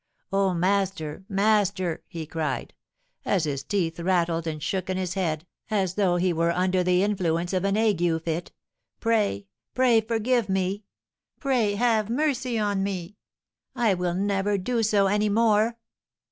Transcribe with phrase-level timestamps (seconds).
[0.33, 2.73] 'Oh, master, master!' he cried,
[3.23, 7.03] as his teeth rattled and shook in his head, as though he were under the
[7.03, 8.51] influence of an ague fit,
[8.99, 9.45] 'pray
[9.75, 10.85] pray forgive me!
[11.39, 13.17] Pray have mercy on me!
[13.75, 15.77] I will never do so any more.